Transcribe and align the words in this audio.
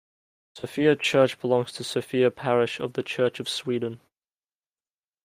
Sofia 0.57 0.95
church 0.95 1.39
belongs 1.39 1.71
to 1.73 1.83
Sofia 1.83 2.31
parish 2.31 2.79
of 2.79 2.93
the 2.93 3.03
Church 3.03 3.39
of 3.39 3.47
Sweden. 3.47 4.01